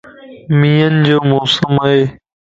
[0.59, 2.03] مينھن جو موسم ائي